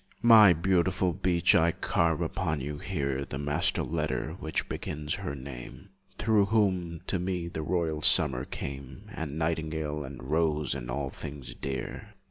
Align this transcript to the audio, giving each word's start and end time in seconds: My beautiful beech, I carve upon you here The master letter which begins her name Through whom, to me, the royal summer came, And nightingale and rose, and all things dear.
My 0.23 0.51
beautiful 0.51 1.13
beech, 1.13 1.53
I 1.53 1.71
carve 1.73 2.21
upon 2.21 2.59
you 2.59 2.79
here 2.79 3.23
The 3.23 3.37
master 3.37 3.83
letter 3.83 4.35
which 4.39 4.67
begins 4.67 5.13
her 5.21 5.35
name 5.35 5.89
Through 6.17 6.45
whom, 6.45 7.01
to 7.05 7.19
me, 7.19 7.47
the 7.47 7.61
royal 7.61 8.01
summer 8.01 8.43
came, 8.45 9.11
And 9.13 9.37
nightingale 9.37 10.03
and 10.03 10.23
rose, 10.23 10.73
and 10.73 10.89
all 10.89 11.11
things 11.11 11.53
dear. 11.53 12.15